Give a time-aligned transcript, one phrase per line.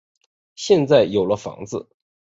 [0.55, 1.87] 现在有了房子